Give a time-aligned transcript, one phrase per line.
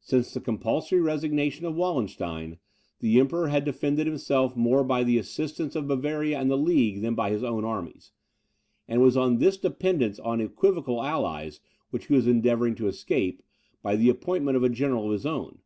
[0.00, 2.58] Since the compulsory resignation of Wallenstein,
[3.00, 7.14] the Emperor had defended himself more by the assistance of Bavaria and the League, than
[7.14, 8.12] by his own armies;
[8.86, 13.40] and it was this dependence on equivocal allies, which he was endeavouring to escape,
[13.80, 15.60] by the appointment of a general of his own.